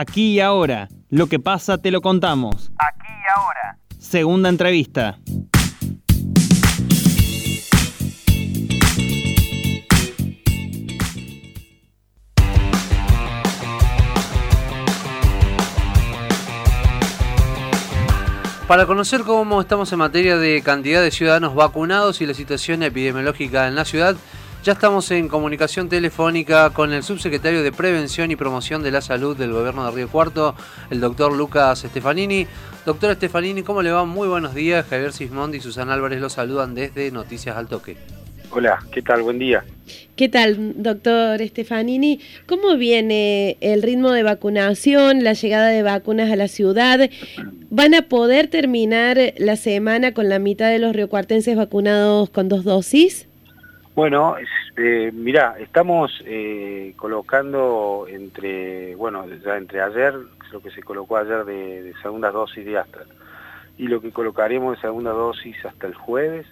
[0.00, 0.88] Aquí y ahora.
[1.10, 2.72] Lo que pasa te lo contamos.
[2.78, 3.76] Aquí y ahora.
[3.98, 5.18] Segunda entrevista.
[18.66, 23.68] Para conocer cómo estamos en materia de cantidad de ciudadanos vacunados y la situación epidemiológica
[23.68, 24.16] en la ciudad,
[24.62, 29.36] ya estamos en comunicación telefónica con el subsecretario de Prevención y Promoción de la Salud
[29.36, 30.54] del Gobierno de Río Cuarto,
[30.90, 32.46] el doctor Lucas Stefanini.
[32.84, 34.04] Doctor Stefanini, ¿cómo le va?
[34.04, 34.86] Muy buenos días.
[34.88, 37.96] Javier Sismondi y Susana Álvarez los saludan desde Noticias al Toque.
[38.50, 39.22] Hola, ¿qué tal?
[39.22, 39.64] Buen día.
[40.16, 42.20] ¿Qué tal, doctor Stefanini?
[42.46, 47.08] ¿Cómo viene el ritmo de vacunación, la llegada de vacunas a la ciudad?
[47.70, 52.64] ¿Van a poder terminar la semana con la mitad de los riocuartenses vacunados con dos
[52.64, 53.29] dosis?
[53.94, 54.36] Bueno,
[54.76, 60.14] eh, mira, estamos eh, colocando entre, bueno, ya entre ayer,
[60.52, 63.04] lo que se colocó ayer de, de segunda dosis de Astra,
[63.76, 66.46] y lo que colocaremos de segunda dosis hasta el jueves,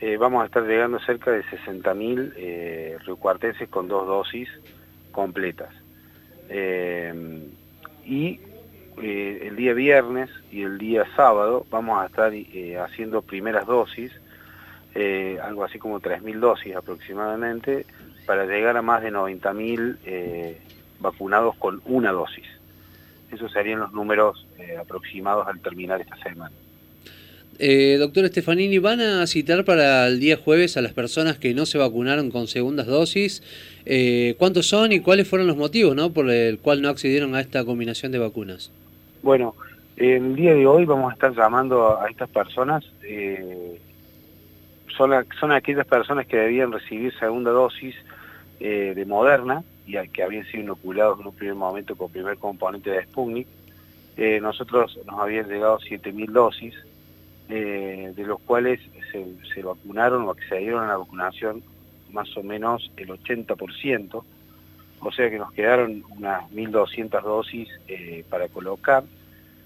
[0.00, 4.48] eh, vamos a estar llegando cerca de 60.000 eh, riocuartenses con dos dosis
[5.10, 5.74] completas.
[6.48, 7.42] Eh,
[8.04, 8.40] y
[8.96, 12.32] el día viernes y el día sábado vamos a estar
[12.84, 14.12] haciendo primeras dosis,
[14.94, 17.86] eh, algo así como 3.000 dosis aproximadamente,
[18.26, 20.58] para llegar a más de 90.000 eh,
[21.00, 22.44] vacunados con una dosis.
[23.32, 26.54] Esos serían los números eh, aproximados al terminar esta semana.
[27.58, 31.66] Eh, doctor Stefanini, ¿van a citar para el día jueves a las personas que no
[31.66, 33.42] se vacunaron con segundas dosis?
[34.38, 36.12] ¿Cuántos son y cuáles fueron los motivos ¿no?
[36.12, 38.70] por el cual no accedieron a esta combinación de vacunas?
[39.22, 39.54] Bueno,
[39.98, 43.80] el día de hoy vamos a estar llamando a estas personas, eh,
[44.98, 47.94] son, son aquellas personas que debían recibir segunda dosis
[48.60, 52.90] eh, de Moderna y que habían sido inoculados en un primer momento con primer componente
[52.90, 53.46] de Sputnik.
[54.16, 56.74] Eh, nosotros nos habían llegado 7.000 dosis,
[57.48, 58.80] eh, de los cuales
[59.12, 59.24] se,
[59.54, 61.62] se vacunaron o accedieron a la vacunación
[62.10, 64.22] más o menos el 80%,
[65.00, 67.68] o sea que nos quedaron unas 1.200 dosis
[68.28, 69.04] para colocar.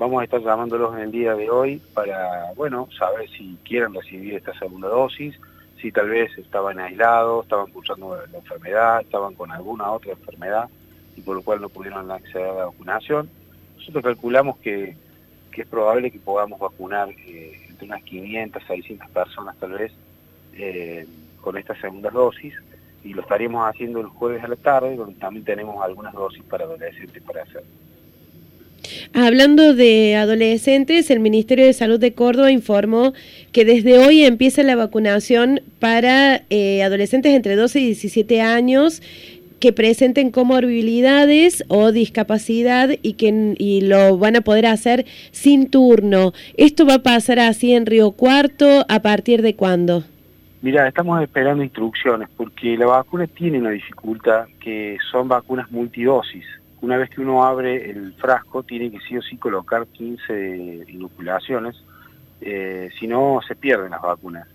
[0.03, 4.35] Vamos a estar llamándolos en el día de hoy para, bueno, saber si quieren recibir
[4.35, 5.39] esta segunda dosis,
[5.81, 10.69] si tal vez estaban aislados, estaban cursando la enfermedad, estaban con alguna otra enfermedad
[11.17, 13.31] y por lo cual no pudieron acceder a la vacunación.
[13.77, 14.97] Nosotros calculamos que,
[15.53, 19.93] que es probable que podamos vacunar eh, entre unas 500, 600 personas tal vez
[20.55, 21.07] eh,
[21.41, 22.55] con estas segundas dosis
[23.05, 26.65] y lo estaríamos haciendo el jueves a la tarde, donde también tenemos algunas dosis para
[26.65, 27.63] adolescentes para hacer.
[29.13, 33.13] Hablando de adolescentes, el Ministerio de Salud de Córdoba informó
[33.53, 39.03] que desde hoy empieza la vacunación para eh, adolescentes entre 12 y 17 años
[39.63, 46.33] que presenten comorbilidades o discapacidad y que y lo van a poder hacer sin turno.
[46.57, 48.85] ¿Esto va a pasar así en Río Cuarto?
[48.89, 50.03] ¿A partir de cuándo?
[50.63, 56.45] Mira, estamos esperando instrucciones porque la vacuna tiene una dificultad que son vacunas multidosis.
[56.83, 61.77] Una vez que uno abre el frasco tiene que sí o sí colocar 15 inoculaciones,
[62.41, 64.49] eh, si no se pierden las vacunas.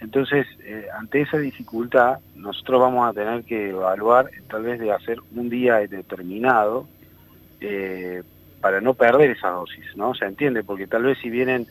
[0.00, 5.18] Entonces, eh, ante esa dificultad, nosotros vamos a tener que evaluar tal vez de hacer
[5.36, 6.88] un día determinado
[7.60, 8.22] eh,
[8.62, 10.14] para no perder esa dosis, ¿no?
[10.14, 11.66] Se entiende, porque tal vez si vienen,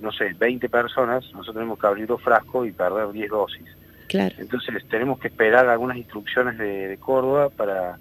[0.00, 3.66] no sé, 20 personas, nosotros tenemos que abrir dos frascos y perder 10 dosis.
[4.06, 4.36] Claro.
[4.38, 7.98] Entonces tenemos que esperar algunas instrucciones de, de Córdoba para,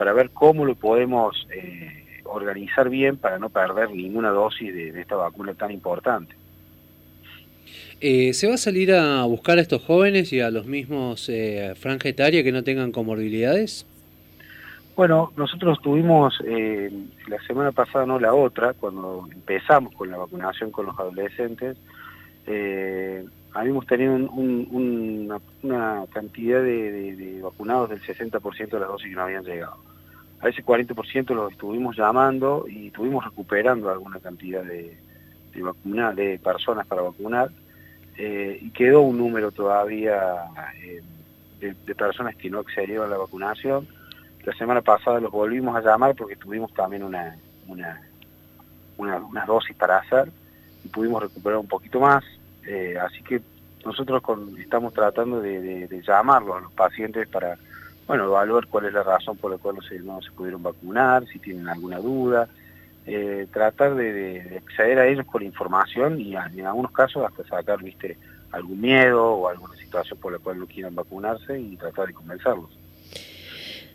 [0.00, 5.00] para ver cómo lo podemos eh, organizar bien para no perder ninguna dosis de, de
[5.02, 6.34] esta vacuna tan importante.
[8.00, 11.74] Eh, ¿Se va a salir a buscar a estos jóvenes y a los mismos eh,
[11.76, 13.84] franja etaria que no tengan comorbilidades?
[14.96, 16.90] Bueno, nosotros tuvimos eh,
[17.28, 21.76] la semana pasada, no la otra, cuando empezamos con la vacunación con los adolescentes,
[23.52, 28.88] habíamos tenido un- un- una, una cantidad de, de- de vacunados del 60% de las
[28.88, 29.89] dosis que no habían llegado.
[30.42, 34.96] A ese 40% los estuvimos llamando y estuvimos recuperando alguna cantidad de,
[35.52, 37.50] de, personas para vacunar
[38.16, 40.44] eh, y quedó un número todavía
[40.82, 41.02] eh,
[41.60, 43.86] de, personas que no accedieron a la vacunación.
[44.44, 48.00] La semana pasada los volvimos a llamar porque tuvimos también una, una,
[48.96, 50.30] una, unas dosis para hacer
[50.82, 52.24] y pudimos recuperar un poquito más.
[52.66, 53.42] Eh, así que
[53.84, 54.22] nosotros
[54.58, 57.58] estamos tratando de, de llamarlos a los pacientes para
[58.10, 61.24] bueno, evaluar cuál es la razón por la cual no se, no se pudieron vacunar,
[61.32, 62.48] si tienen alguna duda,
[63.06, 67.44] eh, tratar de, de- de acceder a ellos con información y en algunos casos hasta
[67.44, 68.16] sacar, viste,
[68.50, 72.68] algún miedo o alguna situación por la cual no quieran vacunarse y tratar de convencerlos.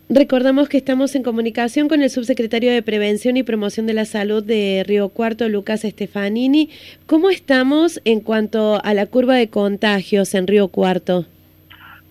[0.08, 4.42] Recordamos que estamos en comunicación con el subsecretario de Prevención y Promoción de la Salud
[4.46, 6.70] de Río Cuarto, Lucas Stefanini.
[7.06, 11.26] ¿Cómo estamos en cuanto a la curva de contagios en Río Cuarto?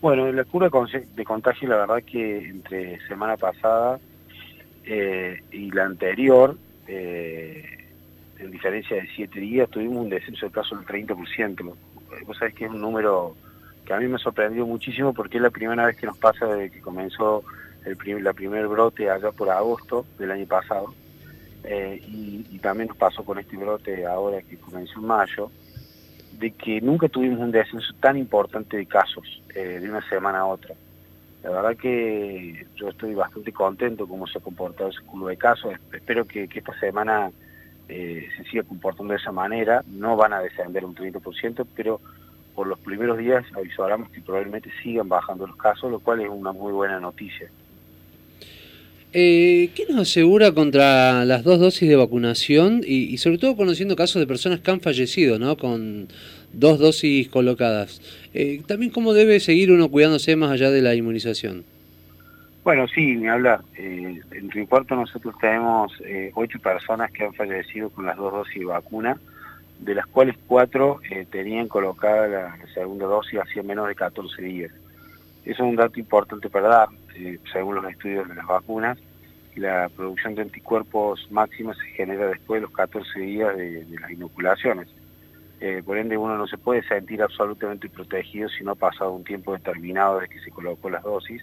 [0.04, 0.68] Bueno, la curva
[1.16, 3.98] de contagio, la verdad que entre semana pasada
[4.84, 7.88] eh, y la anterior, eh,
[8.38, 11.74] en diferencia de siete días, tuvimos un descenso de casos del 30%.
[12.26, 13.34] Vos sabés que es un número
[13.86, 16.70] que a mí me sorprendió muchísimo porque es la primera vez que nos pasa desde
[16.70, 17.42] que comenzó
[17.86, 20.92] el la primer brote allá por agosto del año pasado.
[21.64, 25.50] Eh, y, también nos pasó con este brote ahora que comenzó en mayo,
[26.38, 30.46] de que nunca tuvimos un descenso tan importante de casos eh, de una semana a
[30.46, 30.74] otra.
[31.42, 35.74] La verdad que yo estoy bastante contento cómo se ha comportado ese culo de casos.
[35.92, 37.30] Espero que, esta semana
[37.88, 39.84] eh, se siga comportando de esa manera.
[39.86, 42.00] No van a descender un 30%, pero
[42.54, 46.52] por los primeros días avisaremos que probablemente sigan bajando los casos, lo cual es una
[46.52, 47.50] muy buena noticia.
[49.16, 54.18] Eh, ¿Qué nos asegura contra las dos dosis de vacunación y, sobre todo conociendo casos
[54.18, 55.56] de personas que han fallecido ¿no?
[55.56, 56.08] con
[56.52, 58.02] dos dosis colocadas?
[58.34, 61.64] Eh, también cómo debe seguir uno cuidándose más allá de la inmunización.
[62.64, 63.60] Bueno, sí, ni hablar.
[63.78, 68.58] Eh, en Río nosotros tenemos eh, ocho personas que han fallecido con las dos dosis
[68.58, 69.16] de vacuna,
[69.78, 71.00] de las cuales cuatro
[71.30, 74.72] tenían colocada la, segunda dosis hacía menos de 14 días.
[75.44, 76.88] Eso es un dato importante para dar.
[77.14, 78.98] Eh, según los estudios de las vacunas,
[79.56, 84.88] la producción de anticuerpos máxima se genera después de los 14 días de, las inoculaciones.
[85.60, 89.24] Eh, por ende, uno no se puede sentir absolutamente protegido si no ha pasado un
[89.24, 91.42] tiempo determinado desde que se colocó las dosis.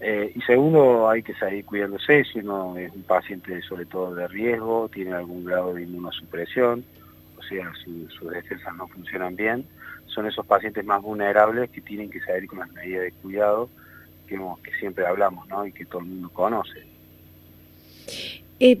[0.00, 4.26] Eh, y segundo, hay que seguir cuidándose si uno es un paciente sobre todo de
[4.28, 6.84] riesgo, tiene algún grado de inmunosupresión,
[7.38, 9.66] o sea, sus defensas no funcionan bien,
[10.06, 13.68] son esos pacientes más vulnerables que tienen que salir con las medidas de cuidado
[14.62, 15.66] que, siempre hablamos ¿no?
[15.66, 16.78] y que todo el mundo conoce.
[18.60, 18.78] Eh,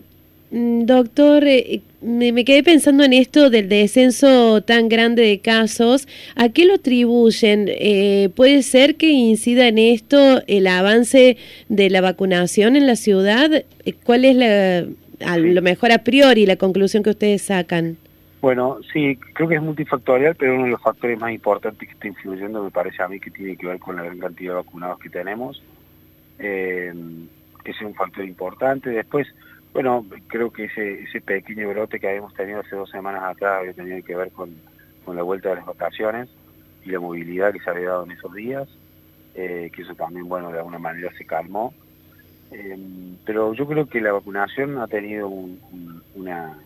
[0.50, 6.06] mm, doctor, eh, me, quedé pensando en esto del descenso tan grande de casos.
[6.36, 7.66] ¿A qué lo atribuyen?
[7.68, 11.36] Eh, ¿Puede ser que incida en esto el avance
[11.68, 13.64] de la vacunación en la ciudad?
[14.04, 14.86] ¿Cuál es la,
[15.24, 17.96] a lo mejor a priori la conclusión que ustedes sacan?
[18.40, 22.08] Bueno, sí, creo que es multifactorial, pero uno de los factores más importantes que está
[22.08, 24.98] influyendo me parece a mí que tiene que ver con la gran cantidad de vacunados
[24.98, 25.62] que tenemos,
[26.38, 26.92] eh,
[27.62, 28.88] que es un factor importante.
[28.88, 29.26] Después,
[29.74, 34.02] bueno, creo que ese, pequeño brote que habíamos tenido hace dos semanas atrás había tenido
[34.02, 34.54] que ver con,
[35.06, 36.28] la vuelta de las vacaciones
[36.84, 38.68] y la movilidad que se había dado en esos días,
[39.34, 41.74] eh, que eso también, bueno, de alguna manera se calmó.
[42.52, 42.78] Eh,
[43.26, 45.28] pero yo creo que la vacunación ha tenido
[46.14, 46.56] una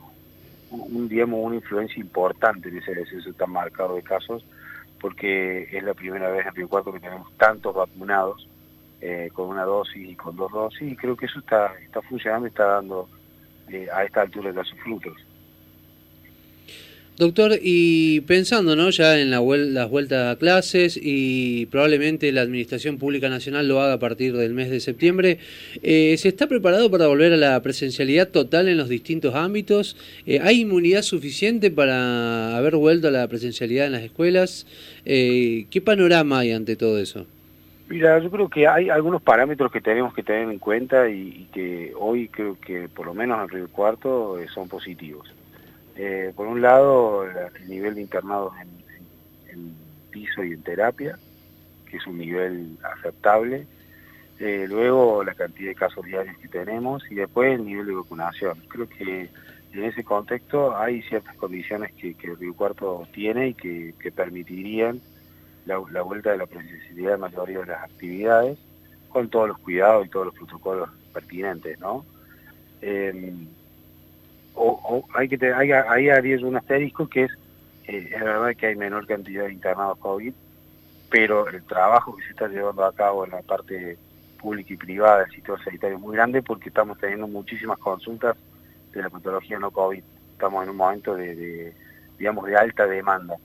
[0.75, 4.44] un, digamos, una influencia importante en ese descenso tan marcado de casos,
[5.00, 8.49] porque es la primera vez en Río Cuarto que tenemos tantos vacunados
[9.00, 12.47] eh, con una dosis y con dos dosis, y creo que eso está, está funcionando
[12.47, 13.09] está dando
[13.69, 15.17] eh, a esta altura de sus frutos.
[17.17, 18.91] Doctor, y pensando ¿no?
[18.91, 23.93] ya en la las vueltas a clases y probablemente la Administración Pública Nacional lo haga
[23.93, 25.39] a partir del mes de septiembre,
[25.85, 29.97] eh, ¿se está preparado para volver a la presencialidad total en los distintos ámbitos?
[30.27, 34.67] Eh, ¿Hay inmunidad suficiente para haber vuelto a la presencialidad en las escuelas?
[35.05, 37.27] Eh, ¿Qué panorama hay ante todo eso?
[37.89, 41.93] Mira, yo creo que hay algunos parámetros que tenemos que tener en cuenta y, que
[41.97, 45.33] hoy creo que por lo menos en Río Cuarto son positivos.
[45.96, 48.74] Eh, por un lado, el nivel de internados en,
[50.10, 51.19] piso y en terapia,
[51.91, 53.67] que es un nivel aceptable.
[54.39, 58.58] Eh, luego, la cantidad de casos diarios que tenemos y después el nivel de vacunación.
[58.69, 59.29] Creo que
[59.72, 65.01] en ese contexto hay ciertas condiciones que, que Río Cuarto tiene y que, permitirían
[65.67, 68.58] la, vuelta de la presencialidad de la mayoría de las actividades
[69.08, 72.05] con todos los cuidados y todos los protocolos pertinentes, ¿no?
[72.82, 73.32] Eh,
[74.55, 77.32] o, hay que hay, ahí haría un asterisco que es,
[77.87, 80.32] eh, es verdad que hay menor cantidad de internados COVID,
[81.11, 83.99] pero el trabajo que se está llevando a cabo en la parte
[84.41, 88.37] pública y privada del sitio sanitario es muy grande porque estamos teniendo muchísimas consultas
[88.93, 90.03] de la patología no COVID.
[90.32, 91.73] Estamos en un momento de,
[92.19, 93.37] digamos, de alta demanda.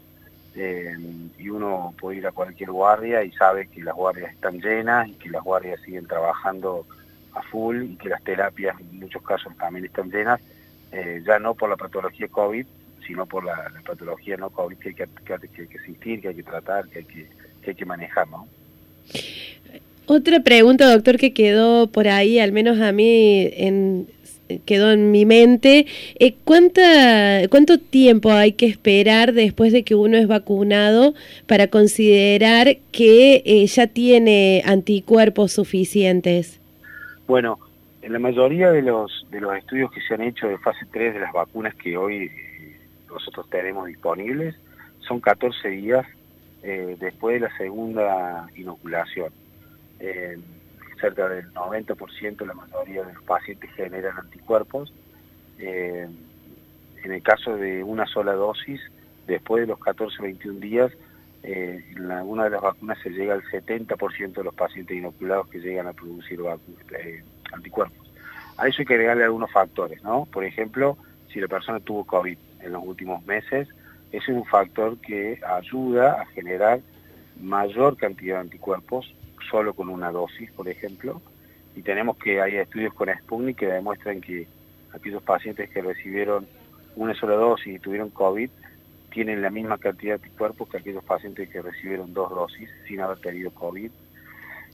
[0.55, 0.95] Eh,
[1.37, 5.13] y uno puede ir a cualquier guardia y sabe que las guardias están llenas y
[5.13, 6.85] que las guardias siguen trabajando
[7.33, 10.41] a full y que las terapias en muchos casos también están llenas
[10.91, 12.65] eh, ya no por la patología COVID,
[13.05, 16.43] sino por la, patología no COVID que hay que, que, que, existir, que hay que
[16.43, 17.27] tratar, que hay que,
[17.61, 18.47] que, hay que manejar, ¿no?
[20.05, 24.07] Otra pregunta, doctor, que quedó por ahí, al menos a mí en,
[24.65, 25.85] quedó en mi mente.
[26.17, 31.13] Eh, ¿cuánta, ¿Cuánto tiempo hay que esperar después de que uno es vacunado
[31.45, 36.59] para considerar que eh, ya tiene anticuerpos suficientes?
[37.27, 37.59] Bueno,
[38.01, 41.13] en la mayoría de los, de los estudios que se han hecho de fase 3
[41.13, 42.79] de las vacunas que hoy eh,
[43.09, 44.55] nosotros tenemos disponibles,
[44.99, 46.05] son 14 días
[46.63, 49.31] eh, después de la segunda inoculación.
[49.99, 50.37] Eh,
[51.01, 54.93] cerca del 90% la mayoría de los pacientes generan anticuerpos.
[55.57, 56.13] en
[57.03, 58.81] el caso de una sola dosis,
[59.27, 60.91] después de los 14-21 días,
[61.43, 65.87] en alguna de las vacunas se llega al 70% de los pacientes inoculados que llegan
[65.87, 66.41] a producir
[67.53, 68.09] anticuerpos.
[68.57, 70.27] A eso hay que agregarle algunos factores, ¿no?
[70.31, 70.97] Por ejemplo,
[71.31, 73.67] si la persona tuvo COVID en los últimos meses,
[74.11, 76.81] ese es un factor que ayuda a generar
[77.39, 79.13] mayor cantidad de anticuerpos
[79.49, 81.21] solo con una dosis, por ejemplo,
[81.75, 84.47] y tenemos que hay estudios con Sputnik que demuestran que
[84.93, 86.47] aquellos pacientes que recibieron
[86.95, 88.49] una sola dosis y tuvieron COVID
[89.11, 93.19] tienen la misma cantidad de anticuerpos que aquellos pacientes que recibieron dos dosis sin haber
[93.19, 93.91] tenido COVID.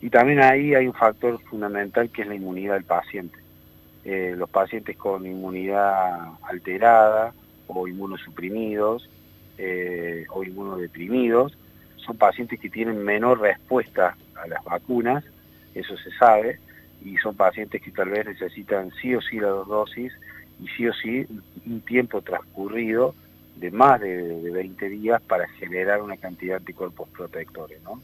[0.01, 3.37] Y también ahí hay un factor fundamental que es la inmunidad del paciente.
[4.03, 7.33] Eh, los pacientes con inmunidad alterada
[7.67, 9.09] o inmunosuprimidos
[9.57, 11.57] eh, o inmunodeprimidos
[11.95, 15.23] son pacientes que tienen menor respuesta a las vacunas,
[15.73, 16.59] eso se sabe,
[17.03, 20.13] y son pacientes que tal vez necesitan sí o sí las dos dosis
[20.61, 21.25] y sí o sí
[21.65, 23.15] un tiempo transcurrido
[23.55, 27.81] de más de, de 20 días para generar una cantidad de anticuerpos protectores.
[27.83, 28.01] ¿no?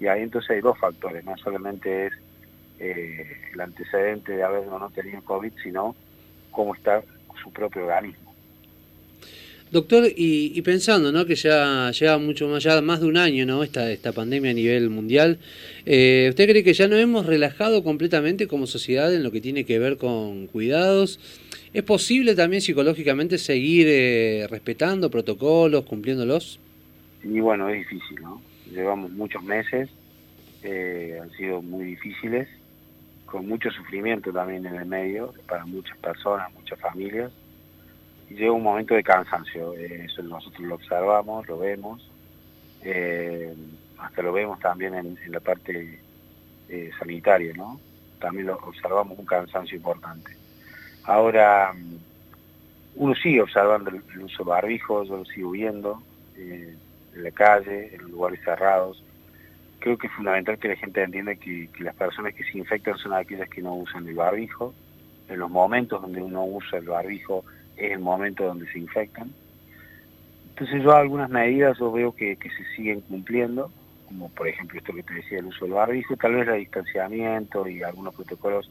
[0.00, 2.12] Y ahí entonces hay dos factores, no solamente es
[2.78, 5.94] eh, el antecedente de haber o no tenido COVID, sino
[6.50, 7.02] cómo está
[7.42, 8.24] su propio organismo.
[9.70, 11.26] Doctor, y, pensando ¿no?
[11.26, 13.64] que ya lleva mucho más, ya más de un año ¿no?
[13.64, 15.38] esta, esta pandemia a nivel mundial,
[15.84, 19.64] eh, ¿usted cree que ya nos hemos relajado completamente como sociedad en lo que tiene
[19.64, 21.18] que ver con cuidados?
[21.72, 26.60] ¿Es posible también psicológicamente seguir eh, respetando protocolos, cumpliéndolos?
[27.24, 28.40] Y bueno, es difícil, ¿no?
[28.70, 29.90] Llevamos muchos meses,
[30.64, 32.48] han sido muy difíciles,
[33.34, 37.32] con mucho sufrimiento también en el medio para muchas personas, muchas familias.
[38.30, 42.08] Y llega un momento de cansancio, eh, eso nosotros lo observamos, lo vemos,
[42.82, 43.52] eh,
[43.98, 45.98] hasta lo vemos también en, la parte
[46.68, 47.80] eh, sanitaria, ¿no?
[48.20, 50.36] También lo observamos un cansancio importante.
[51.02, 51.74] Ahora,
[52.94, 56.00] uno sigue observando el, uso de barbijos, yo lo sigo viendo
[57.14, 59.02] en la calle, en lugares cerrados,
[59.84, 63.12] creo que es fundamental que la gente entienda que, las personas que se infectan son
[63.12, 64.72] aquellas que no usan el barbijo.
[65.28, 67.44] En los momentos donde uno usa el barbijo
[67.76, 69.30] es el momento donde se infectan.
[70.48, 73.70] Entonces yo algunas medidas yo veo que, se siguen cumpliendo,
[74.06, 77.68] como por ejemplo esto que te decía, el uso del barbijo, tal vez el distanciamiento
[77.68, 78.70] y algunos protocolos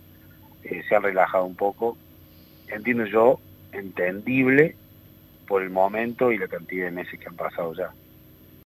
[0.63, 1.95] eh, se han relajado un poco.
[2.69, 3.39] Entiendo yo,
[3.71, 4.75] entendible
[5.47, 7.91] por el momento y la cantidad de meses que han pasado ya.